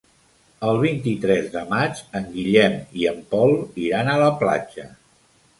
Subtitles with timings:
[0.69, 3.55] El vint-i-tres de maig en Guillem i en Pol
[3.89, 4.91] iran a la platja.